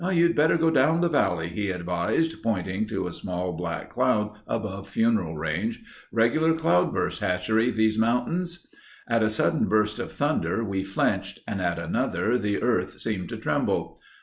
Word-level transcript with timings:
"You'd 0.11 0.35
better 0.35 0.57
go 0.57 0.71
down 0.71 1.01
the 1.01 1.09
valley," 1.09 1.47
he 1.47 1.69
advised, 1.69 2.41
pointing 2.41 2.87
to 2.87 3.05
a 3.05 3.11
small 3.11 3.51
black 3.53 3.91
cloud 3.93 4.31
above 4.47 4.89
Funeral 4.89 5.37
Range. 5.37 5.79
"Regular 6.11 6.55
cloudburst 6.55 7.19
hatchery—these 7.19 7.99
mountains." 7.99 8.65
At 9.07 9.21
a 9.21 9.29
sudden 9.29 9.67
burst 9.69 9.99
of 9.99 10.11
thunder 10.11 10.63
we 10.63 10.81
flinched 10.81 11.41
and 11.47 11.61
at 11.61 11.77
another 11.77 12.39
the 12.39 12.63
earth 12.63 12.99
seemed 12.99 13.29
to 13.29 13.37
tremble. 13.37 13.99